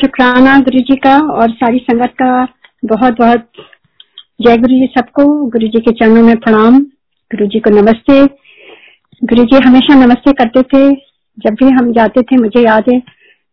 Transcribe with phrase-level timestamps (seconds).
[0.00, 2.44] शुक्राना गुरु जी का और सारी संगत का
[2.84, 3.46] बहुत बहुत
[4.40, 6.78] जय गुरु जी सबको। गुरु जी के चरणों में प्रणाम।
[7.30, 8.14] गुरु जी को नमस्ते।
[9.22, 10.80] गुरु जी हमेशा नमस्ते करते थे।
[11.38, 12.98] जब भी हम जाते थे, मुझे याद है,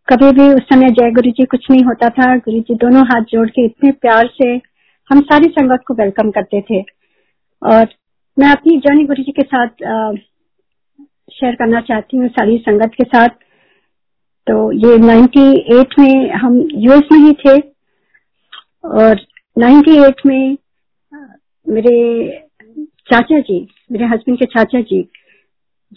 [0.07, 3.21] कभी भी उस समय जय गुरु जी कुछ नहीं होता था। गुरु जी दोनों हाथ
[3.21, 4.49] जोड़ के इतने प्यार से
[5.09, 6.81] हम सारी संगत को वेलकम करते थे।
[7.61, 7.87] और
[8.37, 9.83] मैं अपनी जर्नी गुरु जी के साथ
[11.33, 13.27] शेयर करना चाहती हूँ सारी संगत के साथ।
[14.47, 17.57] तो ये 98 में हम यूएस में ही थे
[18.89, 19.19] और
[19.57, 20.57] 98 में
[21.67, 21.97] मेरे
[23.11, 25.01] चाचा जी, मेरे हस्बैंड के चाचा जी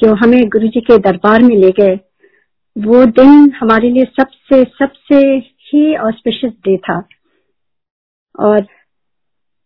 [0.03, 1.95] जो हमें गुरु जी के दरबार में ले गए,
[2.77, 5.17] वो दिन हमारे लिए सबसे सबसे
[5.69, 6.99] ही ऑस्पिशियस डे था।
[8.39, 8.67] और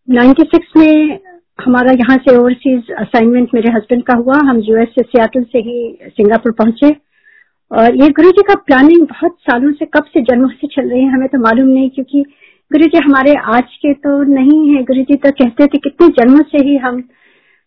[0.08, 1.18] 96 में
[1.64, 5.98] हमारा यहाँ से ओवरसीज असाइनमेंट मेरे हस्बैंड का हुआ, हम यूएस से सियाटल से ही
[6.04, 6.90] सिंगापुर पहुँचे।
[7.70, 11.00] और ये गुरु जी का प्लानिंग बहुत सालों से कब से जन्मों से चल रही
[11.00, 12.22] है, हमें तो मालूम नहीं, क्योंकि
[12.70, 16.42] गुरु जी हमारे आज के तो नहीं है। गुरु जी तो कहते थे कितने जन्मों
[16.50, 17.02] से ही हम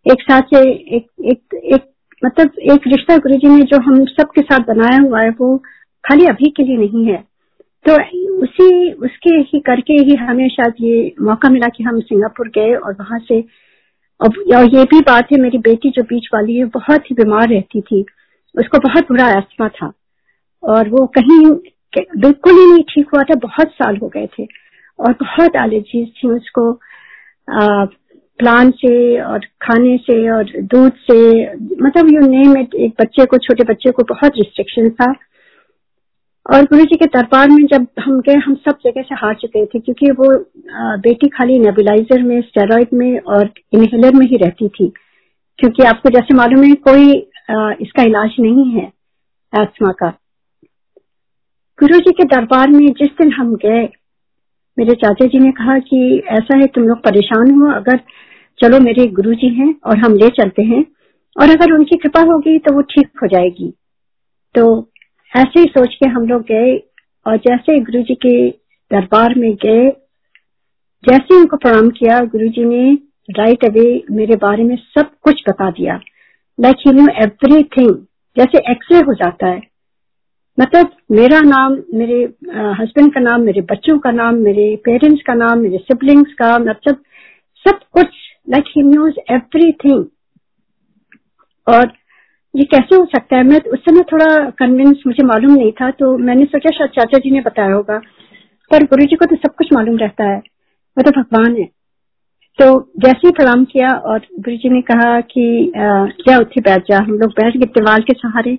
[0.05, 0.59] एक साथ से
[0.97, 1.85] एक एक एक
[2.23, 5.57] मतलब एक रिश्ता गुरु जी ने जो हम सबके साथ बनाया हुआ है, वो
[6.03, 7.23] खाली अभी के लिए नहीं है।
[7.85, 7.93] तो
[8.37, 12.93] उसी, उसके ही करके ही हमें शायद ये मौका मिला कि हम सिंगापुर गए और
[12.93, 13.39] वहाँ से
[14.21, 17.81] और ये भी बात है, मेरी बेटी जो बीच वाली है बहुत ही बीमार रहती
[17.81, 18.05] थी।
[18.57, 19.91] उसको बहुत बुरा एस्मा था।
[20.63, 21.45] और वो कहीं
[21.95, 24.45] बिल्कुल ही नहीं ठीक हुआ था, बहुत साल हो गए थे।
[24.99, 26.71] और बहुत एलर्जीज थी उसको
[28.39, 31.19] प्लांट से और खाने से और दूध से
[31.83, 35.13] मतलब यू नेम इट एक बच्चे को, छोटे बच्चे को बहुत रिस्ट्रिक्शन था।
[36.45, 39.65] और गुरु जी के दरबार में जब हम गए, हम सब जगह से हार चुके
[39.65, 40.31] थे, क्योंकि वो
[40.99, 44.91] बेटी खाली नेबुलाइजर में स्टेरॉइड में और इनहेलर में ही रहती थी।
[45.59, 47.13] क्योंकि आपको जैसे मालूम है, कोई
[47.49, 48.85] इसका इलाज नहीं है
[49.53, 50.09] एस्मा का।
[51.79, 53.83] गुरु जी के दरबार में जिस दिन हम गए,
[54.77, 57.99] मेरे चाचा जी ने कहा कि ऐसा है, तुम लोग परेशान हो, अगर
[58.59, 60.83] चलो मेरे गुरु जी हैं और हम ले चलते हैं,
[61.35, 63.73] और अगर उनकी कृपा होगी तो वो ठीक हो जाएगी।
[64.55, 64.65] तो
[65.31, 66.75] ऐसे ही सोच के हम लोग गए,
[67.25, 68.49] और जैसे गुरु जी के
[68.91, 69.89] दरबार में गए,
[71.03, 72.93] जैसे उनको प्रणाम किया, गुरु जी ने
[73.29, 75.99] राइट अवे मेरे बारे में सब कुछ बता दिया।
[76.59, 77.95] लाइक यू नो एवरीथिंग
[78.37, 79.61] जैसे एक्सरे हो जाता है।
[80.57, 82.23] मतलब मेरा नाम, मेरे
[82.79, 87.03] हस्बैंड का नाम, मेरे बच्चों का नाम, मेरे पेरेंट्स का नाम, मेरे सिबलिंग्स का मतलब
[87.65, 88.07] सब कुछ
[88.49, 90.05] लाइक ही न्यूज़ एवरीथिंग
[91.67, 91.91] और
[92.53, 93.43] ये कैसे हो सकता है?
[93.43, 97.31] मैं उस समय थोड़ा कन्विंस मुझे मालूम नहीं था तो मैंने सोचा शायद चाचा जी
[97.31, 97.97] ने बताया होगा।
[98.71, 101.67] पर गुरु जी को तो सब कुछ मालूम रहता है। वो तो भगवान है।
[102.59, 102.65] तो
[102.99, 107.11] जैसे ही प्रणाम किया और गुरु जी ने कहा कि क्या उठे बैठ जा, हम
[107.13, 108.57] लोग बैठ गए दीवार के सहारे।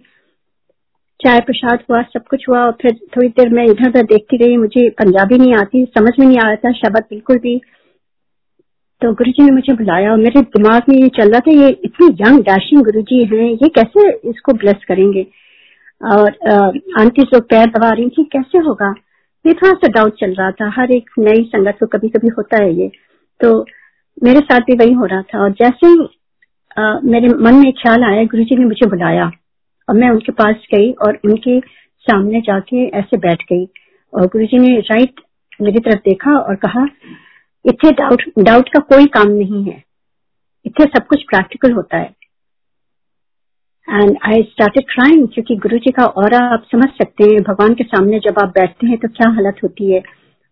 [1.21, 4.57] चाय प्रसाद हुआ, सब कुछ हुआ और फिर थोड़ी देर मैं इधर उधर देखती रही,
[4.57, 7.61] मुझे पंजाबी नहीं आती, समझ में नहीं आ रहा था, शब्द बिल्कुल भी।
[9.03, 11.69] तो गुरु जी ने मुझे बुलाया और मेरे दिमाग में ये चल रहा था, ये
[11.85, 15.27] इतने यंग डैशिंग गुरु जी हैं, ये कैसे इसको ब्लेस करेंगे?
[16.13, 16.31] और
[17.01, 18.95] आंटी जो पैर दबा रही थी, कैसे होगा?
[19.45, 22.63] ये थोड़ा सा डाउट चल रहा था, हर एक नई संगत को कभी कभी होता
[22.63, 22.91] है ये।
[23.41, 23.51] तो
[24.25, 26.09] मेरे साथ भी वही हो रहा था और जैसे ही
[27.11, 29.31] मेरे मन में ख्याल आया गुरु जी ने मुझे बुलाया
[29.89, 31.59] और मैं उनके पास गई और उनके
[32.07, 33.65] सामने जाके ऐसे बैठ गई
[34.13, 35.21] और गुरु जी ने राइट
[35.63, 36.85] मेरी तरफ़ देखा और कहा,
[37.65, 39.83] इतने डाउट डाउट का कोई काम नहीं है।
[40.67, 42.15] इतने सब कुछ प्रैक्टिकल होता है।
[43.89, 47.85] एंड आई स्टार्टेड क्राइंग क्योंकि गुरु जी का और आप समझ सकते हैं, भगवान के
[47.85, 50.03] सामने जब आप बैठते हैं तो क्या हालत होती है।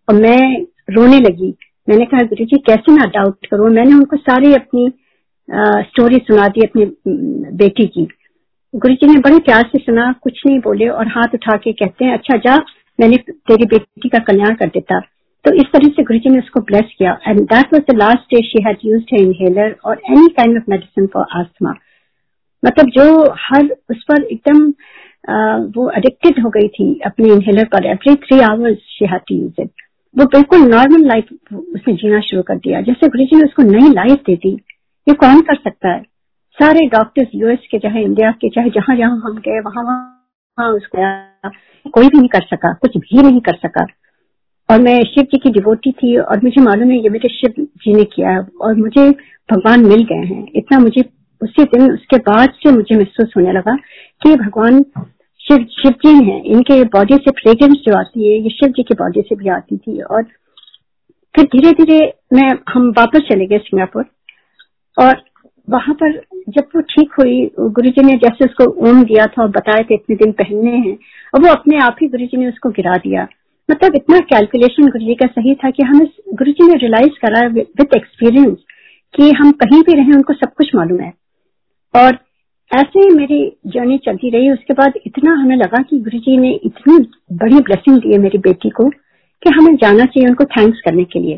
[0.07, 1.51] और मैं रोने लगी
[1.87, 3.69] मैंने कहा, गुरु जी, कैसे ना डाउट करूँ?
[3.71, 4.91] मैंने उनको सारी अपनी
[5.81, 6.85] स्टोरी सुना दी अपनी
[7.57, 8.07] बेटी की।
[8.73, 12.05] गुरु जी ने बड़े प्यार से सुना, कुछ नहीं बोले और हाथ उठा के कहते
[12.05, 12.55] हैं अच्छा जा,
[12.99, 14.99] मैंने तेरी बेटी का कल्याण कर देता।
[15.45, 18.33] तो इस तरह से गुरु जी ने उसको ब्लेस किया। And that was the last
[18.33, 21.73] day she had her inhaler और any kind of medicine for asthma
[22.63, 23.03] मतलब जो
[23.39, 24.63] हर, उस पर एकदम
[25.75, 29.61] वो एडिक्टेड हो गई थी अपने इनहेलर पर। Every three hours she had to use
[29.61, 33.93] it वो बिल्कुल नॉर्मल लाइफ उसने जीना शुरू कर दिया। जैसे गुरु ने उसको नई
[33.93, 34.51] लाइफ दे दी,
[35.07, 36.01] ये कौन कर सकता है?
[36.57, 41.89] सारे डॉक्टर्स यूएस के, चाहे इंडिया के, चाहे जहाँ जहाँ हम गए, वहाँ वहाँ उसको
[41.89, 43.85] कोई भी नहीं कर सका, कुछ भी नहीं कर सका।
[44.69, 47.93] और मैं शिव जी की डिवोटी थी और मुझे मालूम है ये मेरे शिव जी
[47.93, 49.09] ने किया है और मुझे
[49.51, 51.03] भगवान मिल गए हैं। इतना मुझे,
[51.41, 53.75] उसी दिन, उसके बाद से मुझे महसूस होने लगा
[54.23, 54.83] कि भगवान
[55.47, 58.93] शिव शिव जी हैं। इनके बॉडी से फ्रेग्रेंस जो आती है, ये शिव जी की
[58.93, 60.23] बॉडी से भी आती थी और
[61.35, 61.99] फिर धीरे धीरे
[62.33, 64.05] मैं, हम वापस चले गए सिंगापुर
[64.97, 65.21] और
[65.67, 66.11] वहाँ पर
[66.49, 69.93] जब वो ठीक हुई गुरु जी ने जैसे उसको ओम दिया था और बताए थे
[69.93, 70.97] इतने दिन पहनने हैं
[71.33, 73.27] और वो अपने आप ही गुरु जी ने उसको गिरा दिया।
[73.69, 77.47] मतलब इतना कैलकुलेशन गुरु जी का सही था कि हमें गुरु जी ने रियलाइज़ करा
[77.47, 78.57] विद एक्सपीरियंस
[79.13, 81.13] कि हम कहीं भी रहे, उनको सब कुछ मालूम है।
[81.93, 82.17] और
[82.71, 86.51] ऐसे ही मेरी जर्नी चलती रही। उसके बाद इतना हमें लगा कि गुरु जी ने
[86.65, 86.97] इतनी
[87.37, 88.89] बड़ी ब्लेसिंग दी है मेरी बेटी को
[89.43, 91.35] कि हमें जाना चाहिए उनको थैंक्स करने के लिए।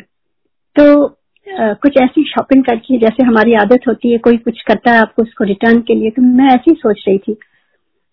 [0.75, 1.05] तो
[1.47, 5.23] आ, कुछ ऐसी शॉपिंग करके जैसे हमारी आदत होती है कोई कुछ करता है आपको
[5.23, 7.33] उसको रिटर्न के लिए तो मैं ऐसी सोच रही थी।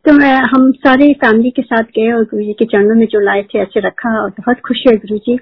[0.04, 3.20] तो मैं हम सारे फैमिली के साथ गए और गुरु जी के चरणों में जो
[3.20, 5.36] लाए थे ऐसे रखा और बहुत खुश है गुरु जी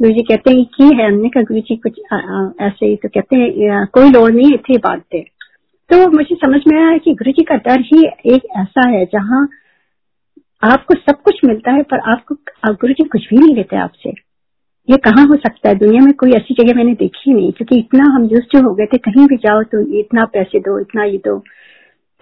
[0.00, 2.96] गुरु जी कहते हैं की है। हमने कहा गुरु जी कुछ आ, आ, ऐसे ही।
[2.96, 5.24] तो कहते हैं कोई लोड़ नहीं थे बांटते
[5.90, 8.04] तो मुझे समझ में आया कि गुरु जी का डर ही
[8.34, 9.48] एक ऐसा है जहाँ
[10.62, 12.34] आपको सब कुछ मिलता है, पर आपको
[12.66, 14.10] गुरु जी कुछ भी नहीं लेते आपसे।
[14.88, 15.74] ये कहाँ हो सकता है?
[15.74, 18.98] दुनिया में कोई ऐसी जगह मैंने देखी नहीं, क्योंकि इतना हम यूज़ हो गए थे,
[18.98, 21.38] कहीं भी जाओ तो इतना पैसे दो, इतना ये दो।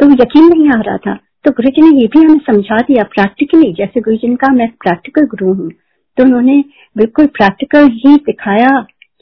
[0.01, 1.15] तो यकीन नहीं आ रहा था।
[1.45, 4.69] तो गुरु जी ने ये भी हमें समझा दिया प्रैक्टिकली जैसे गुरु जी का मैं
[4.83, 5.71] प्रैक्टिकल गुरु हूँ
[6.19, 6.63] तो उन्होंने
[6.97, 8.71] बिल्कुल प्रैक्टिकल ही दिखाया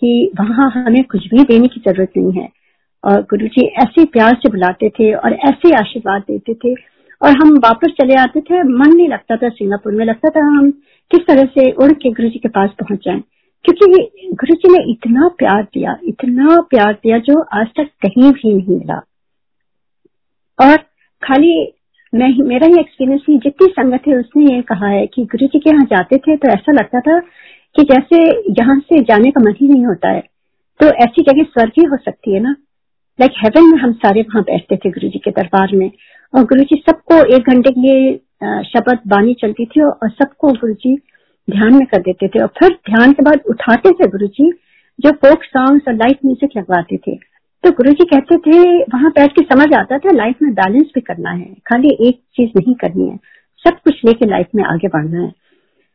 [0.03, 2.49] कि वहाँ हमें कुछ भी देने की ज़रूरत नहीं है।
[3.07, 6.75] और गुरु जी ऐसे प्यार से बुलाते थे और ऐसे आशीर्वाद देते थे।
[7.23, 10.71] और हम वापस चले आते थे, मन नहीं लगता था सिंगापुर में, लगता था हम
[11.11, 13.23] किस तरह से उड़ के गुरु जी के पास पहुँच जाए।
[13.65, 18.55] क्योंकि गुरु जी ने इतना प्यार दिया, इतना प्यार दिया जो आज तक कहीं भी
[18.55, 19.01] नहीं मिला।
[20.59, 20.77] और
[21.23, 21.73] खाली
[22.15, 25.59] मैं मेरा ही एक्सपीरियंस नहीं, जितनी संगत है उसने ये कहा है कि गुरु जी
[25.59, 27.19] के यहाँ जाते थे तो ऐसा लगता था
[27.77, 30.21] कि जैसे यहाँ से जाने का मन ही नहीं होता है।
[30.81, 32.55] तो ऐसी जगह स्वर्ग ही हो सकती है ना?
[33.19, 35.91] लाइक like हेवन में हम सारे वहाँ बैठते थे गुरु जी के दरबार में।
[36.35, 40.73] और गुरु जी सबको एक घंटे के लिए शब्द बानी चलती थी और सबको गुरु
[40.75, 40.95] जी
[41.49, 44.51] ध्यान में कर देते थे। और फिर ध्यान के बाद उठाते थे गुरु जी
[44.99, 47.15] जो फोक सॉन्ग्स और लाइट म्यूज़िक लगवाते थे।
[47.65, 51.01] तो गुरु जी कहते थे, वहाँ बैठ के समझ आता था लाइफ में बैलेंस भी
[51.01, 53.17] करना है। खाली एक चीज़ नहीं करनी है।
[53.65, 55.31] सब कुछ लेके लाइफ में आगे बढ़ना है।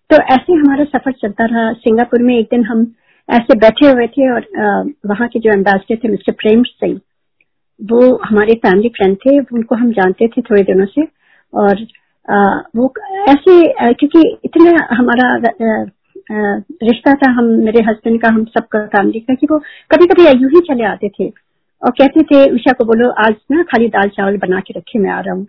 [0.10, 2.84] तो ऐसे हमारा सफ़र चलता रहा। सिंगापुर में एक दिन हम
[3.30, 4.48] ऐसे बैठे हुए थे और
[5.08, 7.00] वहाँ के जो एम्बेसडर थे, मिस्टर प्रेम सिंह
[7.82, 11.08] वो हमारे फैमिली फ्रेंड थे उनको हम जानते थे थोड़े दिनों से।
[11.54, 11.86] और
[12.26, 12.36] आ,
[12.76, 12.94] वो
[13.30, 15.30] ऐसे क्योंकि इतना हमारा
[16.84, 19.58] रिश्ता था हम मेरे हस्बैंड का हम सबका फैमिली का कि वो
[19.92, 21.28] कभी कभी यूँ ही चले आते थे।
[21.82, 25.10] और कहते थे उषा को बोलो आज ना खाली दाल चावल बना के रखे मैं
[25.12, 25.46] आ रहा हूँ।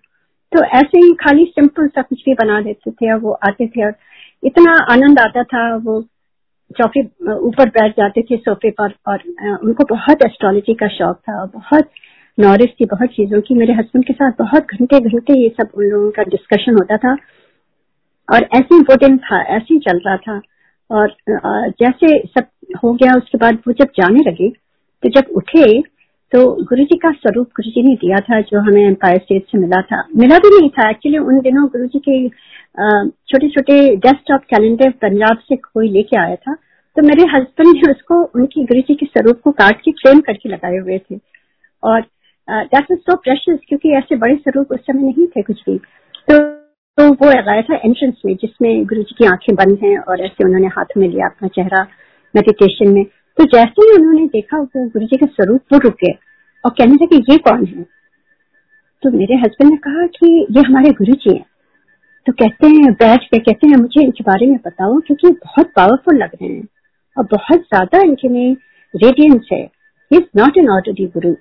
[0.53, 3.85] तो ऐसे ही खाली सिंपल सा कुछ भी बना देते थे और वो आते थे
[3.87, 3.95] और
[4.45, 6.01] इतना आनंद आता था वो
[6.79, 7.03] चौके
[7.49, 9.23] ऊपर बैठ जाते थे सोफे पर और
[9.65, 11.89] उनको बहुत एस्ट्रोलॉजी का शौक था बहुत
[12.39, 15.85] नॉलेज थी बहुत चीज़ों की। मेरे हस्बैंड के साथ बहुत घंटे घंटे ये सब उन
[15.87, 17.17] लोगों का डिस्कशन होता था।
[18.29, 20.41] और ऐसे इम्पोर्टेंट था, ऐसे ही चल रहा था।
[20.91, 21.15] और
[21.81, 22.47] जैसे सब
[22.85, 24.49] हो गया, उसके बाद वो जब जाने लगे
[25.03, 25.81] तो जब उठे
[26.33, 29.59] तो गुरु जी का स्वरूप गुरु जी ने दिया था, जो हमें एम्पायर स्टेट से
[29.59, 34.45] मिला था। मिला भी नहीं था। एक्चुअली उन दिनों गुरु जी के छोटे छोटे डेस्कटॉप
[34.51, 36.55] कैलेंडर पंजाब से कोई लेके आया था।
[36.97, 40.49] तो मेरे हस्बैंड ने उसको, उनकी गुरु जी के स्वरूप को काट के फ्रेम करके
[40.49, 41.19] लगाए हुए थे।
[41.83, 42.01] और
[42.51, 45.79] दैट वाज सो प्रेशियस क्योंकि ऐसे बड़े स्वरूप उस समय नहीं थे कुछ भी।
[46.31, 46.63] तो
[46.99, 50.45] तो वो लगाया था एंट्रेंस में, जिसमें गुरु जी की आँखें बंद हैं और ऐसे
[50.45, 51.83] उन्होंने हाथ में लिया अपना चेहरा
[52.37, 55.97] मेडिटेशन में। तो जैसे ही उन्होंने देखा गुरु जी का स्वरूप वो रुक
[56.65, 57.83] और कहने लगे, ये कौन है?
[59.03, 61.45] तो मेरे हस्बैंड ने कहा कि, ये हमारे गुरु जी हैं।
[62.27, 66.17] तो कहते हैं, बैठ के कहते हैं, मुझे इनके बारे में बताओ, क्योंकि बहुत पावरफुल
[66.17, 66.69] लग रहे हैं
[67.19, 68.57] और बहुत ज़्यादा इनके में
[68.95, 69.71] रेडियंस है।
[70.13, 71.35] इज़ नॉट एन ऑर्डरली गुरु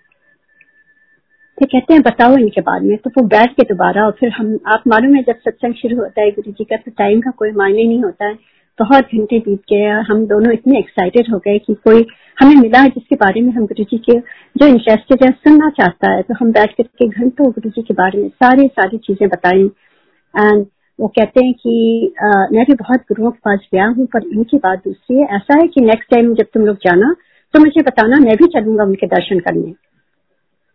[1.61, 4.47] तो कहते हैं बताओ इनके बारे में। तो वो बैठ के दोबारा और फिर हम
[4.67, 7.51] आप मालूम है जब सत्संग शुरू होता है गुरु जी का तो टाइम का कोई
[7.51, 8.33] मायने नहीं होता है।
[8.79, 12.05] बहुत घंटे बीत गए हम दोनों इतने एक्साइटेड हो गए कि कोई
[12.37, 14.17] हमें मिला है जिसके बारे में हम गुरु जी के
[14.55, 18.21] जो इंटरेस्टेड है सुनना चाहता है। तो हम बैठ करके घंटों गुरु जी के बारे
[18.21, 19.65] में सारी सारी चीज़ें बताई।
[20.33, 20.65] एंड
[20.99, 24.57] वो कहते हैं कि आ, मैं भी बहुत गुरुओं के पास गया हूँ पर इनकी
[24.57, 27.13] बात दूसरी है। ऐसा है कि नेक्स्ट टाइम जब तुम लोग जाना
[27.53, 29.73] तो मुझे बताना मैं भी चलूँगा उनके दर्शन करने।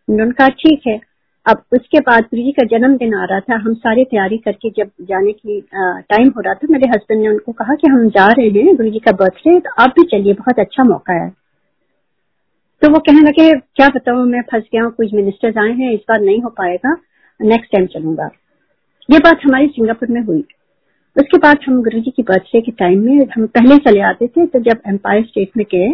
[0.08, 1.00] उन्होंने कहा, ठीक है,
[1.46, 4.90] अब उसके बाद गुरु जी का जन्मदिन आ रहा था, हम सारी तैयारी करके जब
[5.08, 8.48] जाने की टाइम हो रहा था, मेरे हस्बैंड ने उनको कहा कि हम जा रहे
[8.58, 11.28] हैं गुरु जी का बर्थडे तो आप भी चलिए, बहुत अच्छा मौका है।
[12.82, 16.00] तो वो कहने लगे, क्या बताऊँ, मैं फंस गया हूँ, कुछ मिनिस्टर्स आए हैं, इस
[16.08, 16.96] बार नहीं हो पाएगा
[17.40, 18.28] नेक्स्ट टाइम चलूँगा।
[19.08, 20.44] ये बात हमारी सिंगापुर में हुई।
[21.16, 24.46] उसके बाद हम गुरु जी की बर्थडे के टाइम में, हम पहले चले आते थे
[24.46, 25.88] तो जब एम्पायर स्टेट में गए,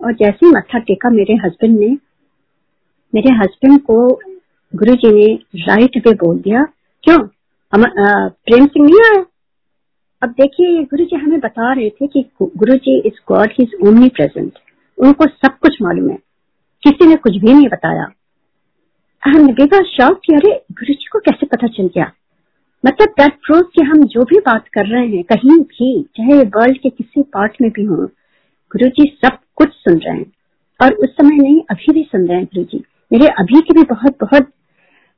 [0.00, 1.96] और जैसे ही मत्था टेका मेरे हस्बैंड ने
[3.16, 3.96] मेरे हस्बैंड को
[4.74, 5.26] गुरु जी ने
[5.66, 6.62] राइट वे बोल दिया,
[7.04, 7.18] क्यों?
[7.72, 7.84] हम
[8.46, 9.24] प्रेम सिंह नहीं आया
[10.22, 13.86] अब देखिए गुरु जी हमें बता रहे थे कि guru ji is God he is
[13.88, 14.58] only present
[14.98, 16.18] उनको सब कुछ मालूम है।
[16.82, 18.06] किसी ने कुछ भी नहीं बताया।
[19.22, 22.10] हम बेबा शौक कि अरे गुरु जी को कैसे पता चल गया?
[22.86, 26.78] मतलब दैट प्रूव कि हम जो भी बात कर रहे हैं, कहीं भी, चाहे वर्ल्ड
[26.78, 30.32] के किसी पार्ट में भी हो गुरु जी सब कुछ सुन रहे हैं।
[30.82, 33.82] और उस समय नहीं, अभी भी सुन रहे हैं गुरु जी मेरे अभी के भी
[33.90, 34.52] बहुत बहुत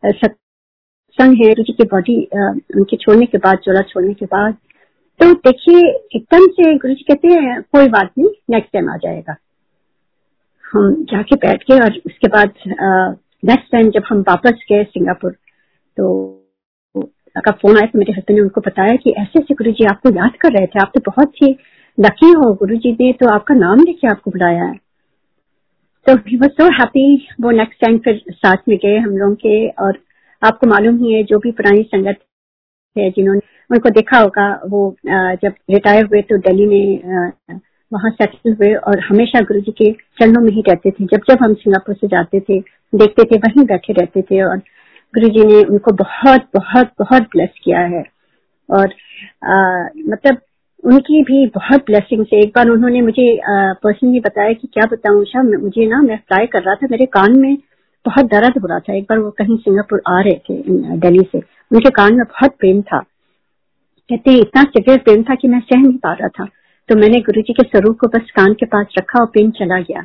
[0.03, 2.17] सत्संग है जी की बॉडी
[2.77, 4.57] उनके छोड़ने के बाद, चोला छोड़ने के बाद।
[5.21, 5.81] तो देखिए,
[6.17, 9.37] एकदम से गुरु जी कहते हैं, कोई बात नहीं नेक्स्ट टाइम आ जाएगा।
[10.65, 12.55] हम जाके बैठ गए और उसके बाद
[13.45, 15.33] नेक्स्ट टाइम जब हम वापस गए सिंगापुर
[15.97, 16.35] तो
[17.37, 20.11] का फ़ोन आया तो मेरे हस्बैंड ने उनको बताया कि ऐसे ऐसे गुरु जी आपको
[20.11, 21.57] याद कर रहे थे, आप तो बहुत ही
[21.99, 24.79] लकी हो गुरु जी ने तो आपका नाम लेके आपको बुलाया है।
[26.09, 27.03] तो ही वॉज़ सो हैप्पी
[27.41, 29.99] वो नेक्स्ट टाइम फिर साथ में गए हम लोग के और
[30.43, 32.19] आपको मालूम ही है जो भी पुरानी संगत
[32.97, 37.61] है जिन्होंने उनको देखा होगा वो जब रिटायर हुए तो दिल्ली में
[37.93, 41.45] वहाँ सेटल हुए और हमेशा गुरु जी के चरणों में ही रहते थे। जब जब
[41.45, 42.59] हम सिंगापुर से जाते थे
[42.95, 44.59] देखते थे वहीं बैठे रहते थे और
[45.15, 48.03] गुरु जी ने उनको बहुत बहुत बहुत ब्लेस किया है।
[48.69, 48.87] और
[49.45, 50.41] आ, मतलब
[50.85, 53.39] उनकी भी बहुत ब्लेसिंग है एक बार उन्होंने मुझे
[53.83, 57.39] पर्सनली बताया कि क्या बताऊँ उषा मुझे ना, मैं फ्लाई कर रहा था, मेरे कान
[57.39, 57.57] में
[58.07, 60.63] बहुत दर्द हो रहा था। एक बार वो कहीं सिंगापुर आ रहे थे
[60.99, 62.99] दिल्ली से। उनके कान में बहुत पेन था।
[64.11, 66.45] कहते, इतना सिवियर पेन था कि मैं सह नहीं पा रहा था।
[66.89, 69.81] तो मैंने गुरु जी के स्वरूप को बस कान के पास रखा और पेन चला
[69.81, 70.03] गया।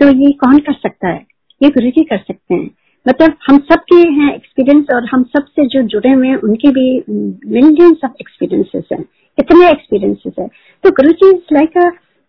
[0.00, 1.24] तो ये कौन कर सकता है?
[1.62, 2.70] ये गुरु जी कर सकते हैं।
[3.08, 8.00] मतलब हम सबके हैं एक्सपीरियंस और हम सबसे जो जुड़े हुए हैं, उनके भी मिलियंस
[8.04, 9.04] ऑफ़ एक्सपीरियंसेस हैं,
[9.38, 10.46] इतने एक्सपीरियंसेस है।
[10.84, 11.72] तो गुरु जी लाइक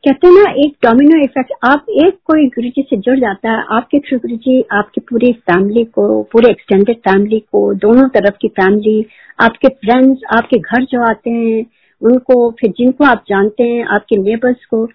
[0.03, 3.65] कहते हैं ना, एक डोमिनो इफ़ेक्ट आप एक कोई गुरु जी से जुड़ जाता है,
[3.71, 8.47] आपके थ्रू गुरु जी आपकी पूरी फैमिली को, पूरे एक्सटेंडेड फैमिली को, दोनों तरफ़ की
[8.47, 9.05] फैमिली
[9.39, 11.65] आपके फ्रेंड्स आपके घर जो आते हैं,
[12.01, 14.85] उनको, फिर जिनको आप जानते हैं, आपके नेबर्स को,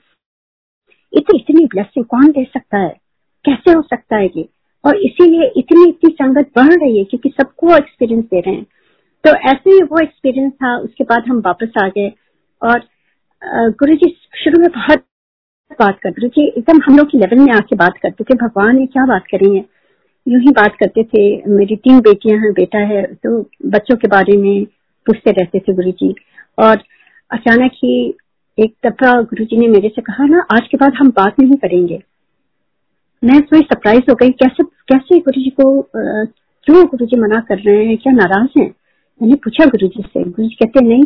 [1.12, 2.97] इतनी इतनी ब्लेसिंग कौन दे सकता है?
[3.45, 4.49] कैसे हो सकता है ये?
[4.86, 8.66] और इसीलिए इतनी इतनी संगत बढ़ रही है क्योंकि सबको एक्सपीरियंस दे रहे हैं।
[9.24, 12.12] तो ऐसे ही वो एक्सपीरियंस था, उसके बाद हम वापस आ गए।
[12.62, 12.84] और
[13.72, 15.04] गुरु जी शुरू में बहुत
[15.80, 18.78] बात करते गुरु जी एकदम हम लोग की लेवल में आके बात करते थे, भगवान
[18.78, 19.64] ये क्या बात करेंगे
[20.26, 24.36] यूँ ही बात करते थे, मेरी तीन बेटियाँ हैं, बेटा है तो बच्चों के बारे
[24.36, 24.64] में
[25.06, 26.14] पूछते रहते थे गुरु जी
[26.58, 26.82] और
[27.30, 27.96] अचानक ही
[28.58, 31.56] एक दफ़ा गुरु जी ने मेरे से कहा, ना, आज के बाद हम बात नहीं
[31.56, 32.00] करेंगे।
[33.22, 35.64] मैं थोड़ी सरप्राइज़ हो गई, कैसे कैसे गुरु जी को
[36.66, 37.96] क्यों गुरु जी मना कर रहे हैं?
[37.98, 38.68] क्या नाराज़ हैं?
[39.20, 41.02] मैंने पूछा गुरु जी से गुरु जी कहते नहीं,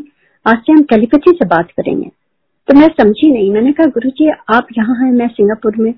[0.47, 2.09] आज से हम टेलीपैथी से बात करेंगे।
[2.69, 5.93] तो मैं समझी नहीं। मैंने कहा गुरु जी आप यहाँ हैं, मैं सिंगापुर में।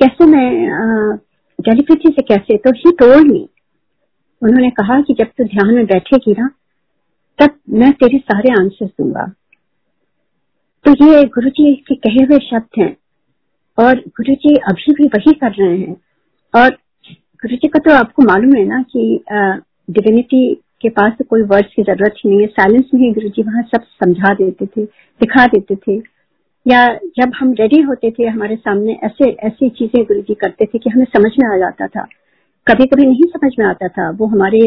[0.00, 1.16] कैसे मैं
[1.58, 2.56] टेलीपैथी से कैसे?
[2.56, 3.48] तो ही टोल्ड मी।
[4.42, 6.48] उन्होंने कहा कि जब तू ध्यान में बैठेगी ना,
[7.38, 9.26] तब मैं तेरे सारे आंसर दूँगा।
[10.84, 12.96] तो ये गुरु जी के कहे हुए शब्द हैं
[13.78, 15.96] और गुरु जी अभी भी वही कर रहे हैं।
[16.54, 16.76] और
[17.44, 19.00] गुरु जी का तो आपको मालूम है ना कि
[19.90, 20.42] डिविनिटी
[20.82, 23.42] के पास तो कोई वर्ड्स की ज़रूरत ही नहीं है। साइलेंस में ही गुरु जी
[23.42, 25.96] वहाँ सब समझा देते थे, दिखा देते थे।
[26.66, 26.86] या
[27.18, 30.90] जब हम रेडी होते थे, हमारे सामने ऐसे, ऐसी चीज़ें गुरु जी करते थे कि
[30.90, 32.06] हमें समझ में आ जाता था।
[32.66, 34.60] कभी कभी नहीं समझ में आता था। वो हमारे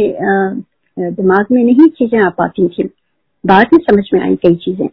[0.97, 2.89] दिमाग में नहीं चीज़ें आ पाती थी।
[3.43, 4.87] बाद में समझ में आई कई चीज़ें।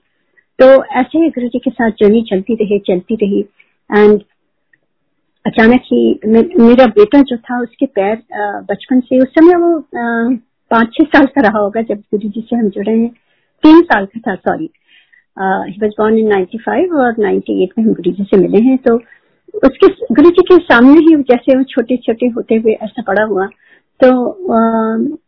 [0.58, 3.40] तो ऐसे ही गुरु जी के साथ जर्नी चलती रही चलती रही।
[3.90, 4.22] एंड
[5.44, 8.16] अचानक ही मेरा बेटा जो था उसके पैर
[8.70, 9.78] बचपन से, उस समय वो
[10.70, 13.08] पाँच छह साल का रहा होगा जब गुरु जी से हम जुड़े हैं।
[13.64, 14.70] तीन साल का था sorry
[15.66, 18.94] he was born in 95 और 98 में हम गुरु जी से मिले हैं तो
[19.64, 23.46] उसके गुरु जी के सामने ही जैसे वो छोटे छोटे होते हुए ऐसा पड़ा हुआ।
[24.00, 24.08] तो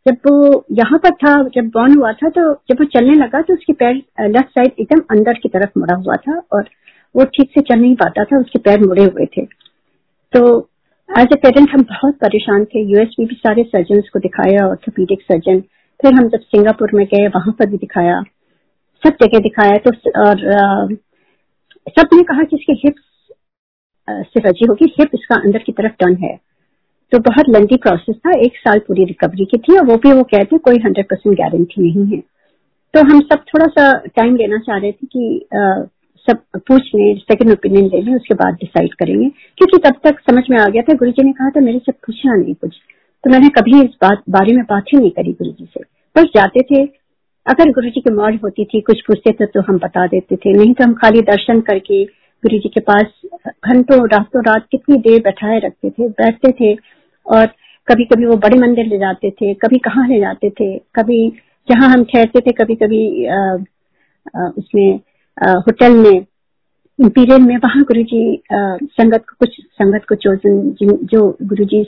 [0.06, 3.54] जब वो यहाँ पर था, जब बॉर्न हुआ था तो जब वो चलने लगा तो
[3.54, 3.94] उसके पैर
[4.28, 6.68] लेफ़्ट साइड एकदम अंदर की तरफ़ मुड़ा हुआ था और
[7.14, 9.46] वो ठीक से चल नहीं पाता था, उसके पैर मुड़े हुए थे।
[10.36, 10.48] तो
[11.08, 15.22] एज ए पेरेंट हम बहुत परेशान थे। यूएस में भी सारे सर्जन को दिखाया ऑर्थोपीडिक
[15.22, 15.60] सर्जन
[16.00, 18.20] फिर हम जब सिंगापुर में गए, वहाँ पर भी दिखाया।
[19.02, 19.90] सब जगह दिखाया तो
[20.22, 20.96] और
[21.90, 23.02] सबने कहा कि इसके हिप्स
[24.28, 26.36] से रज़ी होगी। हिप इसका अंदर की तरफ़ टर्न है।
[27.12, 30.22] तो बहुत लंबी प्रोसेस था। एक साल पूरी रिकवरी की थी, और वो भी वो
[30.24, 32.20] कहते कोई हंड्रेड परसेंट गारंटी नहीं है।
[32.94, 35.46] तो हम सब थोड़ा सा टाइम लेना चाह रहे थे कि
[36.28, 39.28] सब पूछ लें सेकंड ओपिनियन लें उसके बाद डिसाइड करेंगे।
[39.58, 41.92] क्योंकि तब तक समझ में आ गया था गुरु जी ने कहा था मेरे से
[41.92, 42.76] पूछना नहीं कुछ।
[43.24, 45.80] तो मैंने कभी इस बात बारे में बात ही नहीं करी गुरु जी से।
[46.16, 46.84] बस जाते थे।
[47.46, 50.52] अगर गुरु जी की मौज होती थी कुछ पूछते थे तो हम बता देते थे।
[50.52, 55.20] नहीं तो हम खाली दर्शन करके गुरु जी के पास घंटों रातों रात कितनी देर
[55.20, 56.74] बैठाए रखते थे बैठते थे।
[57.26, 57.46] और
[57.88, 61.28] कभी कभी वो बड़े मंदिर ले जाते थे कभी कहाँ ले जाते थे कभी
[61.68, 63.38] जहाँ हम ठहरते थे कभी कभी आ,
[64.36, 65.00] आ, उसमें
[65.38, 66.26] होटल में,
[66.98, 71.82] इंपीरियल में, वहाँ गुरु जी संगत को, कुछ संगत को चोजन जो गुरु जी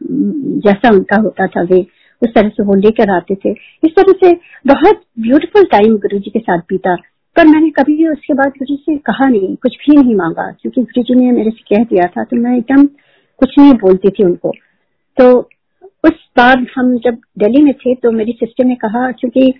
[0.00, 1.86] जैसा उनका होता था, वे
[2.22, 3.50] उस तरह से वो लेकर आते थे।
[3.84, 4.32] इस तरह से
[4.66, 6.94] बहुत ब्यूटीफुल टाइम गुरु जी के साथ बीता।
[7.36, 10.82] पर मैंने कभी उसके बाद गुरु जी से कहा नहीं, कुछ भी नहीं मांगा। क्योंकि
[10.82, 12.86] गुरु जी ने मेरे से कह दिया था तो मैं एकदम
[13.40, 14.52] कुछ नहीं बोलती थी उनको।
[15.16, 15.38] तो
[16.04, 19.52] उस बार हम जब दिल्ली में थे तो मेरी सिस्टर ने कहा, क्योंकि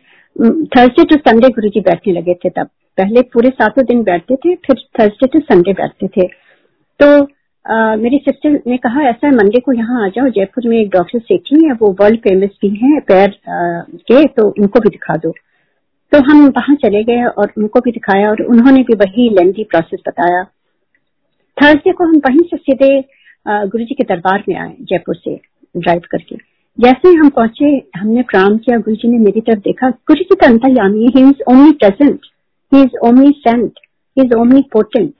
[0.76, 4.54] थर्सडे टू संडे गुरु जी बैठने लगे थे तब। पहले पूरे सातों दिन बैठते थे
[4.66, 6.26] फिर थर्सडे टू संडे बैठते थे।
[7.00, 7.06] तो
[7.64, 11.18] आ, मेरी सिस्टर ने कहा ऐसा मंडे को यहाँ आ जाओ जयपुर में एक डॉक्टर
[11.20, 15.32] सेठी है वो वर्ल्ड फ़ेमस भी हैं पैर के तो उनको भी दिखा दो।
[16.12, 20.00] तो हम वहाँ चले गए और उनको भी दिखाया और उन्होंने भी वही लेंदी प्रोसेस
[20.08, 20.42] बताया।
[21.56, 22.88] थर्सडे को हम वहीं से सीधे
[23.46, 25.34] गुरु जी के दरबार में आए जयपुर से
[25.74, 26.36] ड्राइव करके।
[26.78, 30.34] जैसे ही हम पहुँचे हमने प्रणाम किया गुरु जी ने मेरी तरफ़ देखा गुरु जी
[30.34, 31.42] का अंतर्यामी he is
[31.74, 32.20] omnipresent
[32.74, 32.96] he is
[33.30, 33.72] omniscient
[34.16, 35.14] he is omnipotent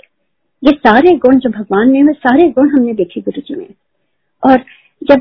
[0.62, 3.66] ये सारे गुण जो भगवान में सारे गुण हमने देखे गुरु जी में।
[4.46, 4.64] और
[5.02, 5.20] जब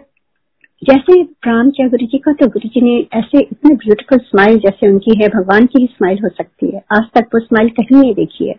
[0.84, 4.90] जैसे प्रणाम किया गुरु जी का तो गुरु जी ने ऐसे इतने ब्यूटीफुल स्माइल जैसे
[4.90, 8.14] उनकी है, भगवान की ही स्माइल हो सकती है। आज तक वो स्माइल कहीं नहीं
[8.14, 8.56] देखी है।